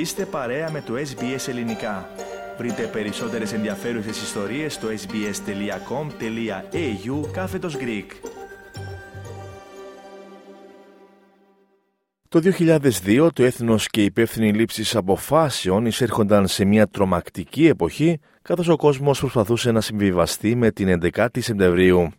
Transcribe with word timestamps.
Είστε 0.00 0.24
παρέα 0.24 0.70
με 0.70 0.82
το 0.86 0.94
SBS 0.94 1.48
Ελληνικά. 1.48 2.08
Βρείτε 2.58 2.82
περισσότερες 2.82 3.52
ενδιαφέρουσες 3.52 4.22
ιστορίες 4.22 4.74
στο 4.74 4.88
sbs.com.au 4.88 5.30
κάθετος 7.32 7.76
Greek. 7.76 8.06
Το 12.28 12.40
2002 12.58 13.28
το 13.32 13.42
έθνος 13.44 13.88
και 13.88 14.00
η 14.00 14.04
υπεύθυνη 14.04 14.52
λήψη 14.52 14.96
αποφάσεων 14.96 15.86
εισέρχονταν 15.86 16.46
σε 16.46 16.64
μια 16.64 16.86
τρομακτική 16.88 17.66
εποχή 17.66 18.18
καθώς 18.42 18.68
ο 18.68 18.76
κόσμος 18.76 19.18
προσπαθούσε 19.18 19.72
να 19.72 19.80
συμβιβαστεί 19.80 20.54
με 20.54 20.70
την 20.70 21.00
11η 21.14 21.38
Σεπτεμβρίου. 21.38 22.10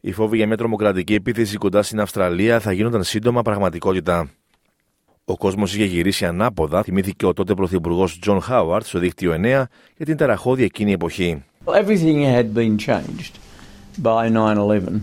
Οι 0.00 0.12
φόβοι 0.12 0.36
για 0.36 0.46
μια 0.46 0.56
τρομοκρατική 0.56 1.14
επίθεση 1.14 1.56
κοντά 1.56 1.82
στην 1.82 2.00
Αυστραλία 2.00 2.60
θα 2.60 2.72
γίνονταν 2.72 3.04
σύντομα 3.04 3.42
πραγματικότητα. 3.42 4.30
Ο 5.24 5.36
κόσμος 5.36 5.74
είχε 5.74 5.84
γυρίσει 5.84 6.26
ανάποδα, 6.26 6.82
θυμήθηκε 6.82 7.26
ο 7.26 7.32
τότε 7.32 7.54
πρωθυπουργός 7.54 8.18
Τζον 8.18 8.40
Χάουαρτ 8.40 8.86
στο 8.86 8.98
δίκτυο 8.98 9.32
9 9.32 9.38
για 9.96 10.06
την 10.06 10.16
ταραχώδη 10.16 10.62
εκείνη 10.64 10.92
εποχή. 10.92 11.44
Everything 11.64 12.24
had 12.24 12.46
been 12.54 12.76
changed 12.86 13.34
by 14.02 14.28
9/11. 14.28 15.00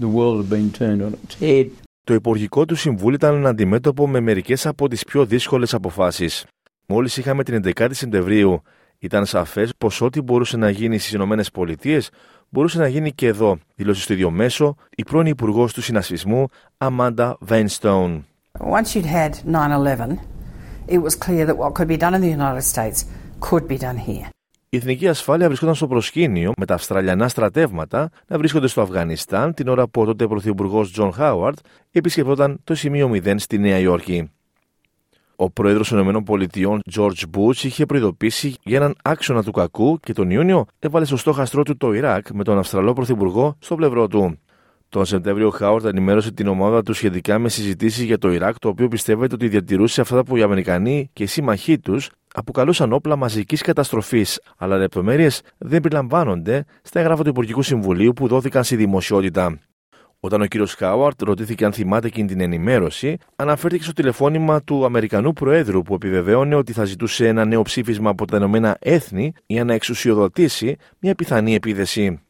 The 0.00 0.10
world 0.14 0.36
had 0.40 0.48
been 0.50 0.70
turned 0.78 1.02
on 1.02 1.10
its 1.10 1.40
head. 1.40 1.66
Το 2.04 2.14
Υπουργικό 2.14 2.64
του 2.64 2.74
Συμβούλιο 2.74 3.14
ήταν 3.14 3.46
αντιμέτωπο 3.46 4.08
με 4.08 4.20
μερικές 4.20 4.66
από 4.66 4.88
τις 4.88 5.04
πιο 5.04 5.26
δύσκολες 5.26 5.74
αποφάσεις. 5.74 6.46
Μόλις 6.86 7.16
είχαμε 7.16 7.42
την 7.42 7.54
11η 7.54 7.94
Σεπτεμβρίου, 7.94 8.62
ήταν 8.98 9.26
σαφές 9.26 9.72
πως 9.78 10.00
ό,τι 10.00 10.20
μπορούσε 10.20 10.56
να 10.56 10.70
γίνει 10.70 10.98
στις 10.98 11.12
ΗΠΑ 11.12 12.02
μπορούσε 12.48 12.78
να 12.78 12.88
γίνει 12.88 13.12
και 13.12 13.26
εδώ, 13.26 13.58
δήλωσε 13.74 14.02
στο 14.02 14.12
ίδιο 14.12 14.30
μέσο 14.30 14.74
η 14.96 15.02
πρώην 15.02 15.26
Υπουργός 15.26 15.72
του 15.72 15.82
Συνασπισμού 15.82 16.48
Αμάντα 16.78 17.36
Βάνστοουν. 17.40 18.26
Once 18.60 18.94
you'd 18.94 19.06
had 19.06 19.32
9-11, 19.44 20.18
it 20.88 20.98
was 20.98 21.14
clear 21.14 21.44
that 21.46 21.56
what 21.56 21.74
could 21.74 21.88
be 21.88 21.96
done 21.96 22.14
in 22.14 22.20
the 22.20 22.30
United 22.30 22.62
States 22.62 23.04
could 23.40 23.68
be 23.68 23.78
done 23.78 23.98
here. 23.98 24.28
Η 24.68 24.76
εθνική 24.76 25.08
ασφάλεια 25.08 25.46
βρισκόταν 25.46 25.74
στο 25.74 25.86
προσκήνιο 25.86 26.52
με 26.56 26.66
τα 26.66 26.74
Αυστραλιανά 26.74 27.28
στρατεύματα 27.28 28.10
να 28.26 28.38
βρίσκονται 28.38 28.66
στο 28.66 28.80
Αφγανιστάν 28.80 29.54
την 29.54 29.68
ώρα 29.68 29.88
που 29.88 30.00
ο 30.00 30.04
τότε 30.04 30.26
Πρωθυπουργός 30.26 30.92
Τζον 30.92 31.12
Χάουαρτ 31.12 31.58
επισκεφτόταν 31.90 32.60
το 32.64 32.74
σημείο 32.74 33.10
0 33.12 33.34
στη 33.38 33.58
Νέα 33.58 33.78
Υόρκη. 33.78 34.30
Ο 35.36 35.50
πρόεδρος 35.50 35.88
των 35.88 36.08
ΗΠΑ, 36.08 36.80
George 36.94 37.22
Bush, 37.36 37.64
είχε 37.64 37.86
προειδοποιήσει 37.86 38.54
για 38.62 38.76
έναν 38.76 38.94
άξονα 39.02 39.42
του 39.42 39.52
κακού 39.52 39.98
και 40.00 40.12
τον 40.12 40.30
Ιούνιο 40.30 40.66
έβαλε 40.78 41.04
στο 41.04 41.16
στόχαστρό 41.16 41.62
του 41.62 41.76
το 41.76 41.92
Ιράκ 41.92 42.26
με 42.32 42.44
τον 42.44 42.58
Αυστραλό 42.58 42.92
Πρωθυπουργό 42.92 43.56
στο 43.58 43.74
πλευρό 43.74 44.08
του. 44.08 44.38
Τον 44.96 45.04
Σεπτέμβριο, 45.04 45.46
ο 45.46 45.50
Χάουαρτ 45.50 45.84
ενημέρωσε 45.84 46.32
την 46.32 46.46
ομάδα 46.46 46.82
του 46.82 46.92
σχετικά 46.92 47.38
με 47.38 47.48
συζητήσεις 47.48 48.04
για 48.04 48.18
το 48.18 48.32
Ιράκ, 48.32 48.58
το 48.58 48.68
οποίο 48.68 48.88
πιστεύετε 48.88 49.34
ότι 49.34 49.48
διατηρούσε 49.48 50.00
αυτά 50.00 50.24
που 50.24 50.36
οι 50.36 50.42
Αμερικανοί 50.42 51.10
και 51.12 51.22
οι 51.22 51.26
σύμμαχοί 51.26 51.78
τους 51.78 52.10
αποκαλούσαν 52.34 52.92
όπλα 52.92 53.16
μαζικής 53.16 53.62
καταστροφής, 53.62 54.40
αλλά 54.56 54.76
λεπτομέρειες 54.76 55.42
δεν 55.58 55.80
περιλαμβάνονται 55.80 56.64
στα 56.82 57.00
έγγραφα 57.00 57.22
του 57.22 57.28
Υπουργικού 57.28 57.62
Συμβουλίου 57.62 58.12
που 58.12 58.28
δόθηκαν 58.28 58.64
στη 58.64 58.76
δημοσιότητα. 58.76 59.58
Όταν 60.20 60.40
ο 60.40 60.46
κύριος 60.46 60.74
Χάουαρτ 60.74 61.22
ρωτήθηκε 61.22 61.64
αν 61.64 61.72
θυμάται 61.72 62.06
εκείνη 62.06 62.28
την 62.28 62.40
ενημέρωση, 62.40 63.18
αναφέρθηκε 63.36 63.82
στο 63.82 63.92
τηλεφώνημα 63.92 64.62
του 64.62 64.84
Αμερικανού 64.84 65.32
Προέδρου 65.32 65.82
που 65.82 65.94
επιβεβαίωνε 65.94 66.54
ότι 66.54 66.72
θα 66.72 66.84
ζητούσε 66.84 67.28
ένα 67.28 67.44
νέο 67.44 67.62
ψήφισμα 67.62 68.10
από 68.10 68.26
τα 68.26 68.36
Ηνωμένα 68.36 68.76
Έθνη 68.80 69.32
για 69.46 69.64
να 69.64 69.74
εξουσιοδοτήσει 69.74 70.76
μια 70.98 71.14
πιθανή 71.14 71.54
επίθεση. 71.54 72.20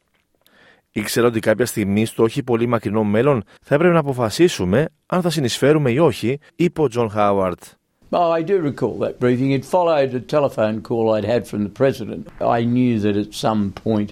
Ήξερα 0.96 1.26
ότι 1.26 1.40
κάποια 1.40 1.66
στιγμή 1.66 2.04
στο 2.04 2.22
όχι 2.22 2.42
πολύ 2.42 2.66
μακρινό 2.66 3.04
μέλλον 3.04 3.44
θα 3.62 3.74
έπρεπε 3.74 3.92
να 3.92 3.98
αποφασίσουμε 3.98 4.88
αν 5.06 5.22
θα 5.22 5.30
συνεισφέρουμε 5.30 5.90
ή 5.90 5.98
όχι, 5.98 6.38
είπε 6.56 6.80
ο 6.80 6.88
Τζον 6.88 7.10
Χάουαρτ. 7.10 7.62
Oh, 8.10 8.30
I 8.38 8.42
do 8.42 8.60
recall 8.70 8.94
that 9.04 9.18
briefing. 9.20 9.50
It 9.58 9.64
followed 9.64 10.14
a 10.14 10.20
telephone 10.36 10.76
call 10.88 11.04
I'd 11.16 11.28
had 11.34 11.42
from 11.50 11.62
the 11.66 11.74
President. 11.80 12.22
I 12.58 12.60
knew 12.74 12.92
that 13.04 13.16
at 13.24 13.30
some 13.46 13.62
point 13.84 14.10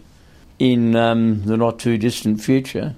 in 0.70 0.82
um, 1.06 1.20
the 1.50 1.56
not 1.64 1.74
too 1.84 1.96
distant 2.08 2.36
future 2.48 2.88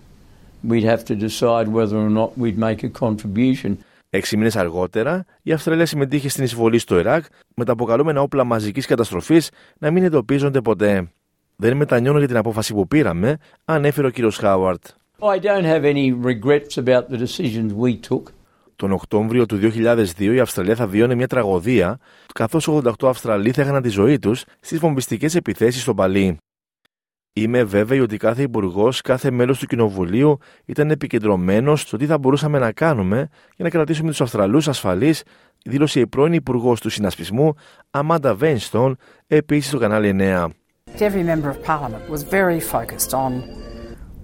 we'd 0.70 0.88
have 0.92 1.04
to 1.10 1.14
decide 1.26 1.66
whether 1.76 1.96
or 2.06 2.12
not 2.20 2.30
we'd 2.42 2.58
make 2.68 2.80
a 2.82 2.90
contribution. 3.04 3.76
Έξι 4.10 4.36
μήνες 4.36 4.56
αργότερα, 4.56 5.24
η 5.42 5.52
Αυστραλία 5.52 5.86
συμμετείχε 5.86 6.28
στην 6.28 6.44
εισβολή 6.44 6.78
στο 6.78 6.98
Ιράκ 6.98 7.24
με 7.54 7.64
τα 7.64 7.72
αποκαλούμενα 7.72 8.20
όπλα 8.20 8.44
μαζικής 8.44 8.86
καταστροφής 8.86 9.50
να 9.78 9.90
μην 9.90 10.04
εντοπίζονται 10.04 10.60
ποτέ. 10.60 11.08
Δεν 11.56 11.76
μετανιώνω 11.76 12.18
για 12.18 12.26
την 12.28 12.36
απόφαση 12.36 12.74
που 12.74 12.88
πήραμε, 12.88 13.36
ανέφερε 13.64 14.06
ο 14.06 14.10
κύριος 14.10 14.36
Χάουαρτ. 14.36 14.86
I 15.18 15.38
don't 15.40 15.64
have 15.64 15.84
any 15.84 16.12
regrets 16.24 16.76
about 16.76 17.08
the 17.10 17.18
decisions 17.18 17.72
we 17.72 18.08
took. 18.08 18.22
Τον 18.76 18.92
Οκτώβριο 18.92 19.46
του 19.46 19.58
2002 19.62 20.04
η 20.18 20.40
Αυστραλία 20.40 20.74
θα 20.74 20.86
βιώνει 20.86 21.14
μια 21.14 21.26
τραγωδία, 21.26 21.98
καθώς 22.34 22.68
88 22.68 22.90
Αυστραλοί 23.02 23.52
θα 23.52 23.62
έχαναν 23.62 23.82
τη 23.82 23.88
ζωή 23.88 24.18
τους 24.18 24.44
στις 24.60 24.78
βομβιστικές 24.78 25.34
επιθέσεις 25.34 25.82
στον 25.82 25.96
Παλί. 25.96 26.36
Είμαι 27.32 27.64
βέβαιη 27.64 28.00
ότι 28.00 28.16
κάθε 28.16 28.42
υπουργός, 28.42 29.00
κάθε 29.00 29.30
μέλος 29.30 29.58
του 29.58 29.66
Κοινοβουλίου 29.66 30.38
ήταν 30.64 30.90
επικεντρωμένος 30.90 31.80
στο 31.80 31.96
τι 31.96 32.06
θα 32.06 32.18
μπορούσαμε 32.18 32.58
να 32.58 32.72
κάνουμε 32.72 33.28
για 33.56 33.64
να 33.64 33.70
κρατήσουμε 33.70 34.08
τους 34.08 34.20
Αυστραλούς 34.20 34.68
ασφαλείς, 34.68 35.22
δήλωσε 35.64 36.00
η 36.00 36.06
πρώην 36.06 36.32
υπουργός 36.32 36.80
του 36.80 36.90
συνασπισμού, 36.90 37.54
Αμάντα 37.90 38.34
Βέινστον, 38.34 38.96
επίσης 39.26 39.68
στο 39.68 39.78
κανάλι 39.78 40.08
9. 40.08 40.48
Every 40.98 41.22
member 41.22 41.50
of 41.50 41.62
parliament 41.62 42.08
was 42.08 42.22
very 42.22 42.58
focused 42.58 43.12
on 43.12 43.30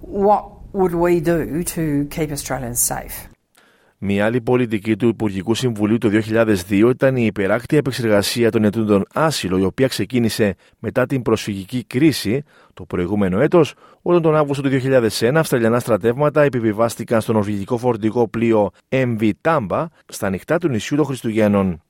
what 0.01 0.43
would 0.73 0.95
we 0.95 1.19
do 1.19 1.63
to 1.75 2.07
keep 2.09 2.31
Australians 2.31 2.79
safe. 2.81 3.29
Μια 3.97 4.25
άλλη 4.25 4.41
πολιτική 4.41 4.95
του 4.95 5.07
Υπουργικού 5.07 5.53
Συμβουλίου 5.53 5.97
το 5.97 6.09
2002 6.29 6.55
ήταν 6.69 7.15
η 7.15 7.25
υπεράκτη 7.25 7.77
επεξεργασία 7.77 8.51
των 8.51 8.63
ετούντων 8.63 9.05
άσυλο, 9.13 9.57
η 9.57 9.63
οποία 9.63 9.87
ξεκίνησε 9.87 10.55
μετά 10.79 11.05
την 11.05 11.21
προσφυγική 11.21 11.83
κρίση 11.83 12.43
το 12.73 12.85
προηγούμενο 12.85 13.39
έτος, 13.39 13.73
όταν 14.01 14.21
τον 14.21 14.35
Αύγουστο 14.35 14.69
του 14.69 14.69
2001 15.19 15.31
Αυστραλιανά 15.35 15.79
στρατεύματα 15.79 16.41
επιβιβάστηκαν 16.41 17.21
στο 17.21 17.33
νορβηγικό 17.33 17.77
φορτηγό 17.77 18.27
πλοίο 18.27 18.71
MV 18.89 19.31
Tamba 19.41 19.85
στα 20.05 20.29
νυχτά 20.29 20.57
του 20.57 20.67
νησιού 20.67 20.97
των 20.97 21.05
Χριστουγέννων. 21.05 21.81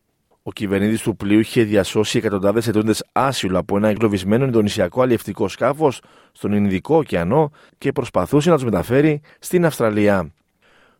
Ο 0.46 0.52
κυβερνήτης 0.52 1.02
του 1.02 1.16
πλοίου 1.16 1.40
είχε 1.40 1.64
διασώσει 1.64 2.18
εκατοντάδες 2.18 2.68
ετούντες 2.68 3.04
άσυλο 3.12 3.60
από 3.60 3.78
ένα 3.78 3.88
εγκλωβισμένο 3.88 4.46
Ινδονησιακό 4.46 5.02
αλλιευτικό 5.02 5.48
σκάφος 5.48 6.02
στον 6.32 6.52
Ινδικό 6.54 6.98
ωκεανό 6.98 7.52
και 7.78 7.92
προσπαθούσε 7.92 8.50
να 8.50 8.56
τους 8.56 8.64
μεταφέρει 8.64 9.22
στην 9.40 9.66
Αυστραλία. 9.66 10.34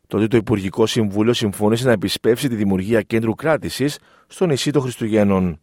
Τότε 0.08 0.28
το 0.28 0.38
Υπουργικό 0.38 0.86
Συμβούλιο 0.86 1.34
συμφώνησε 1.34 1.86
να 1.86 1.92
επισπεύσει 1.92 2.50
τη 2.50 2.56
δημιουργία 2.56 3.02
κέντρου 3.02 3.36
κράτησης 3.36 4.00
στο 4.28 4.46
νησί 4.46 4.72
των 4.72 4.82
Χριστουγέννων. 4.82 5.60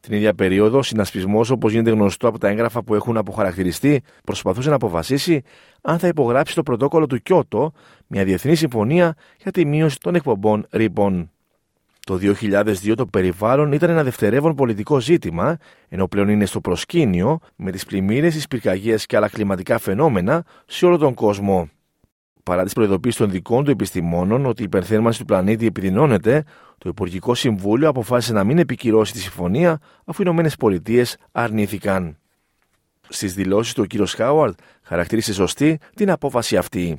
Την 0.00 0.14
ίδια 0.14 0.34
περίοδο, 0.34 0.78
ο 0.78 0.82
συνασπισμός, 0.82 1.50
όπως 1.50 1.72
γίνεται 1.72 1.90
γνωστό 1.90 2.28
από 2.28 2.38
τα 2.38 2.48
έγγραφα 2.48 2.82
που 2.82 2.94
έχουν 2.94 3.16
αποχαρακτηριστεί, 3.16 4.02
προσπαθούσε 4.24 4.68
να 4.68 4.74
αποφασίσει 4.74 5.42
αν 5.82 5.98
θα 5.98 6.08
υπογράψει 6.08 6.54
το 6.54 6.62
πρωτόκολλο 6.62 7.06
του 7.06 7.22
Κιώτο, 7.22 7.72
μια 8.06 8.24
διεθνή 8.24 8.54
συμφωνία 8.54 9.14
για 9.42 9.50
τη 9.50 9.64
μείωση 9.66 9.98
των 10.00 10.14
εκπομπών 10.14 10.66
ρήπων. 10.70 11.30
Το 12.10 12.18
2002 12.22 12.92
το 12.96 13.06
περιβάλλον 13.06 13.72
ήταν 13.72 13.90
ένα 13.90 14.02
δευτερεύον 14.02 14.54
πολιτικό 14.54 15.00
ζήτημα, 15.00 15.56
ενώ 15.88 16.08
πλέον 16.08 16.28
είναι 16.28 16.44
στο 16.44 16.60
προσκήνιο 16.60 17.38
με 17.56 17.70
τις 17.70 17.84
πλημμύρες, 17.84 18.34
τις 18.34 18.48
πυρκαγιές 18.48 19.06
και 19.06 19.16
άλλα 19.16 19.28
κλιματικά 19.28 19.78
φαινόμενα 19.78 20.44
σε 20.66 20.86
όλο 20.86 20.96
τον 20.96 21.14
κόσμο. 21.14 21.68
Παρά 22.42 22.64
τις 22.64 22.72
προειδοποίησεις 22.72 23.20
των 23.20 23.30
δικών 23.30 23.64
του 23.64 23.70
επιστημόνων 23.70 24.46
ότι 24.46 24.62
η 24.62 24.64
υπερθέρμανση 24.64 25.18
του 25.18 25.24
πλανήτη 25.24 25.66
επιδεινώνεται, 25.66 26.44
το 26.78 26.88
Υπουργικό 26.88 27.34
Συμβούλιο 27.34 27.88
αποφάσισε 27.88 28.32
να 28.32 28.44
μην 28.44 28.58
επικυρώσει 28.58 29.12
τη 29.12 29.18
συμφωνία 29.18 29.80
αφού 30.04 30.20
οι 30.20 30.24
Ηνωμένες 30.26 30.56
Πολιτείες 30.56 31.16
αρνήθηκαν. 31.32 32.16
Στις 33.08 33.34
δηλώσεις 33.34 33.72
του, 33.74 33.84
ο 33.84 34.02
κ. 34.04 34.08
Χάουαρντ 34.08 34.54
χαρακτήρισε 34.82 35.32
σωστή 35.32 35.78
την 35.94 36.10
απόφαση 36.10 36.56
αυτή. 36.56 36.98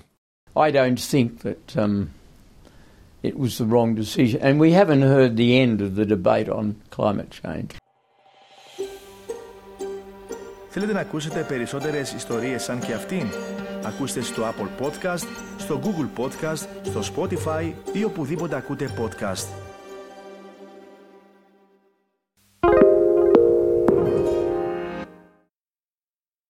I 0.54 0.72
don't 0.72 1.00
think 1.12 1.30
that 1.44 1.84
um, 1.84 2.08
it 3.23 3.35
was 3.39 3.59
the 3.59 3.67
wrong 3.73 3.95
decision, 3.95 4.41
and 4.47 4.61
we 4.61 4.73
haven't 4.73 5.03
heard 5.03 5.37
the 5.37 5.51
end 5.63 5.81
of 5.81 5.91
the 5.97 6.07
debate 6.07 6.49
on 6.49 6.65
climate 6.91 7.31
change. 7.43 7.77
Θέλετε 10.69 10.93
να 10.93 11.01
ακούσετε 11.01 11.45
περισσότερες 11.49 12.13
ιστορίες 12.13 12.63
σαν 12.63 12.79
και 12.81 12.93
αυτήν? 12.93 13.27
Ακούστε 13.85 14.21
στο 14.21 14.43
Apple 14.43 14.85
Podcast, 14.85 15.27
στο 15.59 15.81
Google 15.85 16.21
Podcast, 16.23 16.67
στο 16.83 17.01
Spotify 17.15 17.73
ή 17.93 18.05
οπουδήποτε 18.05 18.57
ακούτε 18.57 18.91
podcast. 18.99 19.70